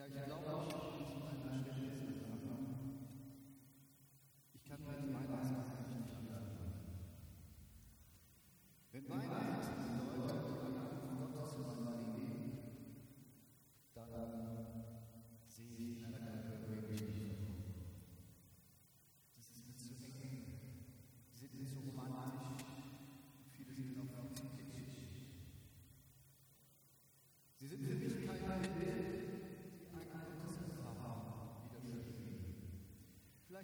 Chào. 0.00 1.39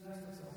Gracias. 0.07 0.56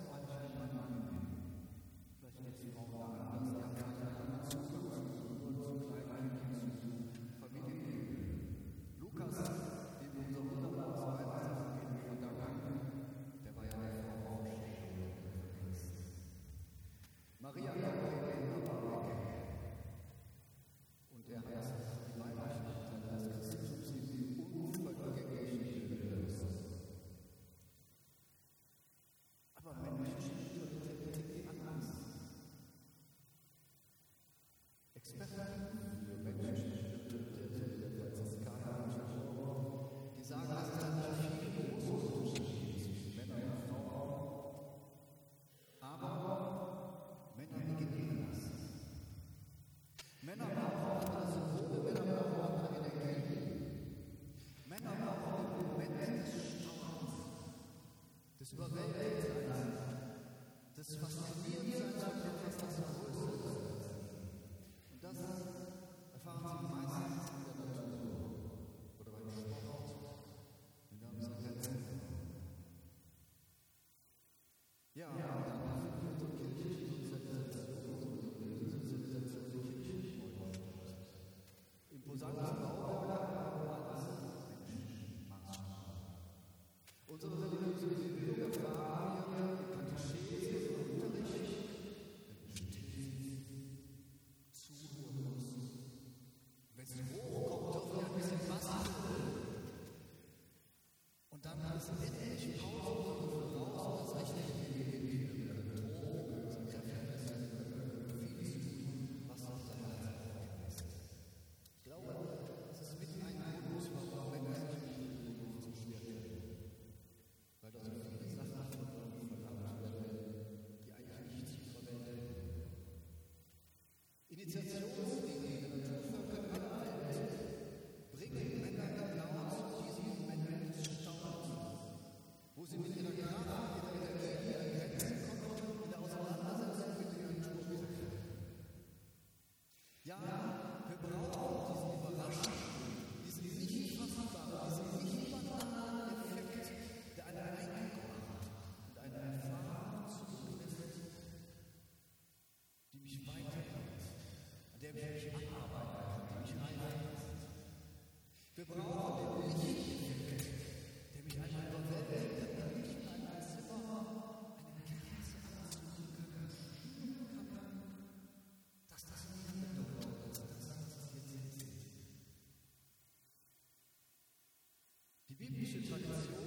should 175.72 176.39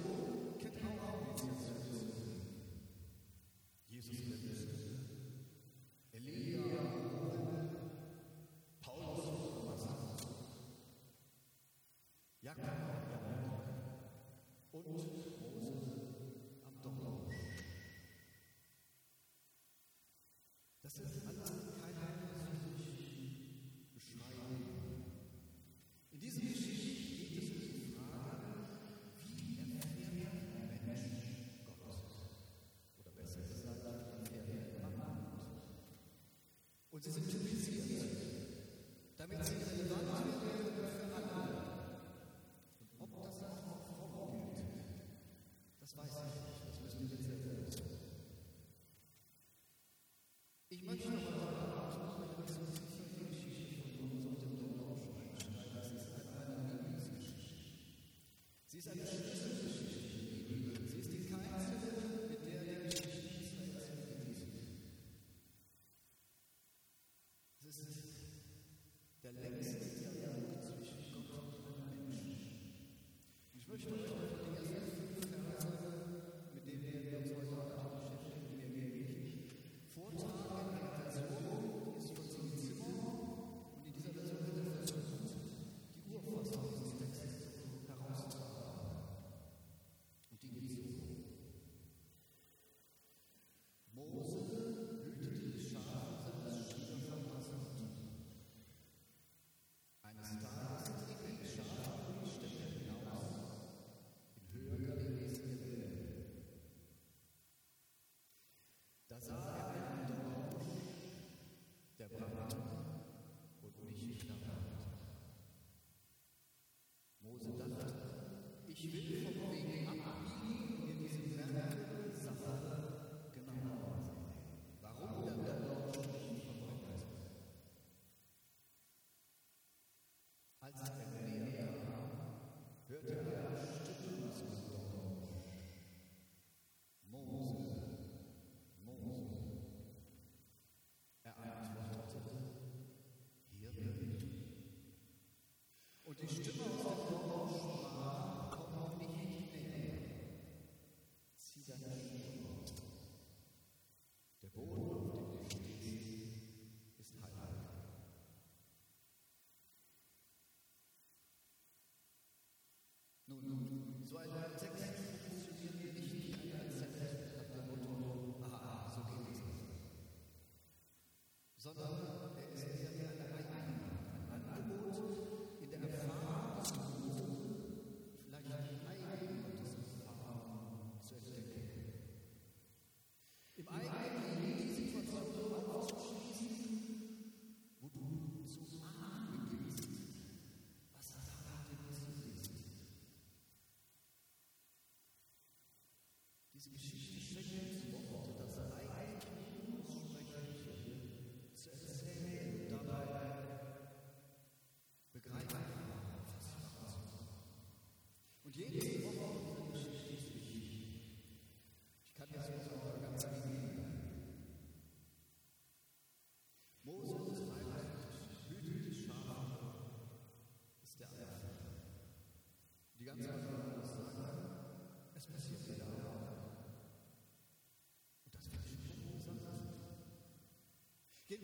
También 39.23 39.45
sí. 39.45 39.62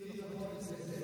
These 0.02 0.18
are 0.20 0.24
what 0.38 0.52
it 0.56 0.62
says. 0.62 0.99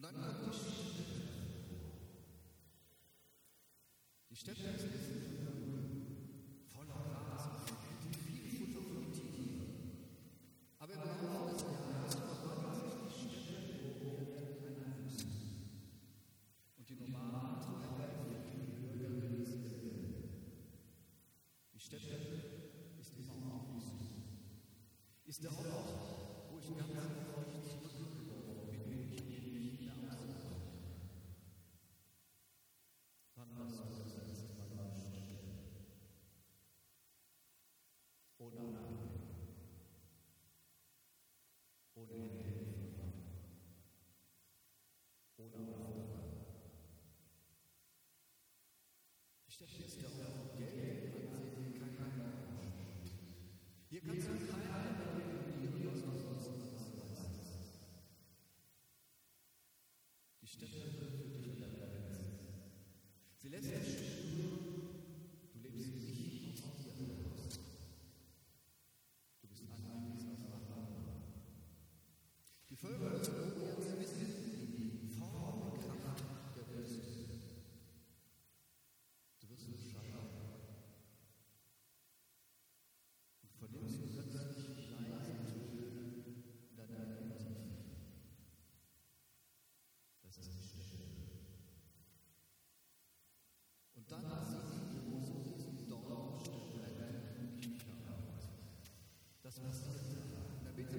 Und 0.00 0.06
dann 0.06 0.14
kommt 0.14 0.46
die 0.46 0.56
Stimme. 0.56 1.04
Die 4.30 4.34
Städte 4.34 4.62
ist 4.62 4.86
voller 6.72 7.04
Gras, 7.04 7.44
und 7.68 8.16
viel 8.16 8.48
Futter 8.48 8.80
für 8.80 9.04
die 9.04 9.12
Tiere. 9.12 9.66
Aber 10.78 10.92
im 10.94 11.00
Laufe 11.00 11.52
des 11.52 11.60
Jahres 11.60 12.14
verwandelt 12.14 13.12
sich 13.12 13.28
die 13.28 13.44
Städte 13.44 13.76
in 13.76 14.72
einer 14.72 14.96
Wüste. 15.04 15.26
Und 16.78 16.88
die 16.88 16.96
normalen 16.96 17.60
Treiber 17.60 18.08
die 18.56 18.96
Bürger 18.96 19.36
Die 21.74 21.78
die 21.78 21.78
Städte 21.78 22.16
ist 22.98 23.12
immer 23.18 23.52
auch 23.52 23.68
Wüste. 23.74 24.00
Ist 25.26 25.44
der 25.44 25.50
Ort 25.50 25.79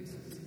increases. 0.02 0.41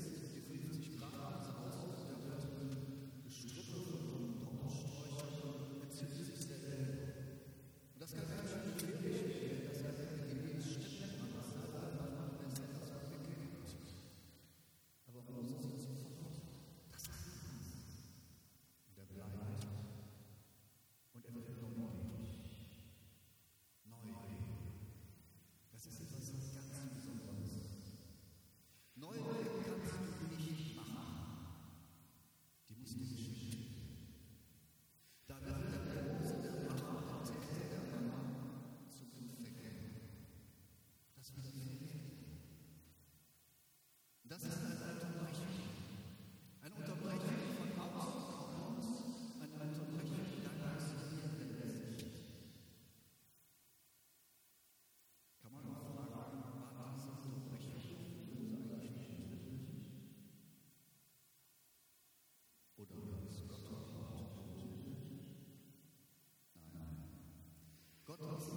Thank 68.26 68.48
you. 68.48 68.53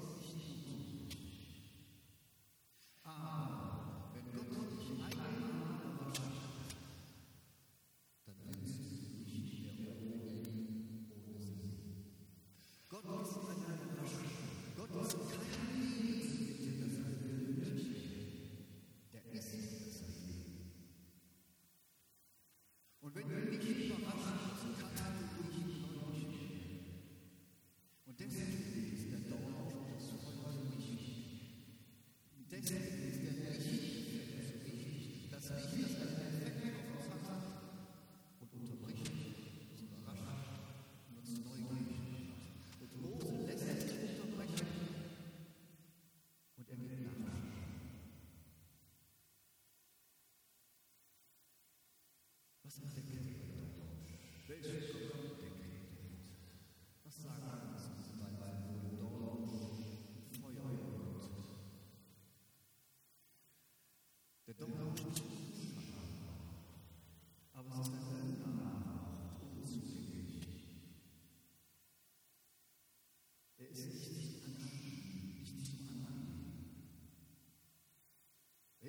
Thank 32.69 32.91
you. 32.91 32.96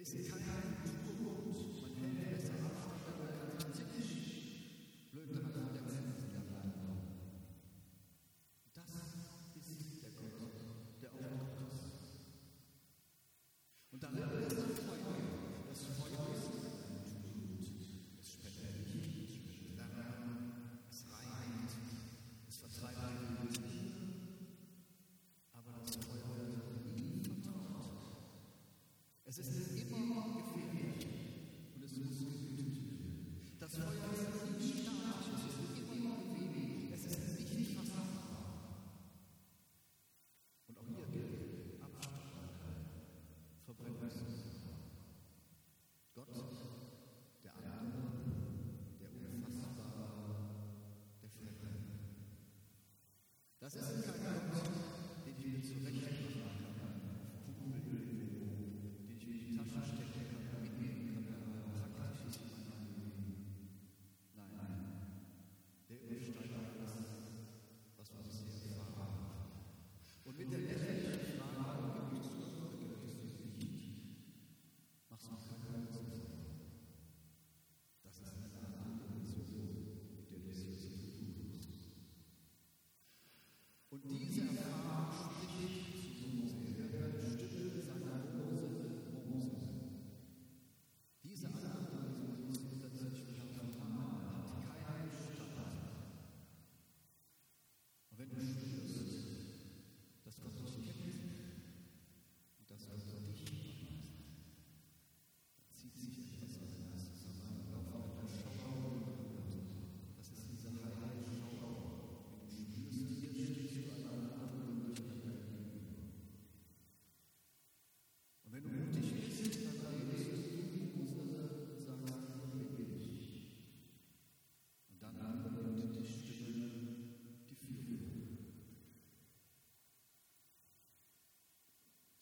Ist 0.03 0.15
kein 0.31 0.98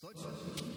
Deutschland. 0.07 0.76